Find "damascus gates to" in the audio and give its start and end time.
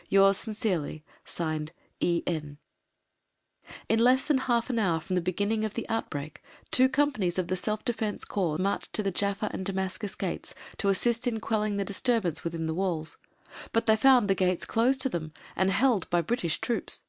9.64-10.88